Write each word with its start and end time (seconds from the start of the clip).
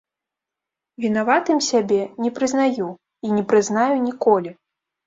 Вінаватым 1.05 1.61
сябе 1.69 2.01
не 2.27 2.35
прызнаю 2.41 2.89
і 3.29 3.39
не 3.39 3.43
прызнаю 3.53 3.89
ніколі. 4.09 4.61